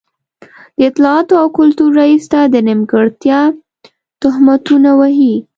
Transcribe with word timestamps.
د 0.77 0.79
اطلاعاتو 0.89 1.33
او 1.41 1.47
کلتور 1.57 1.89
رئيس 2.01 2.23
ته 2.31 2.39
د 2.53 2.55
نیمګړتيا 2.67 3.39
تهمتونه 4.21 4.89
وهي. 4.99 5.35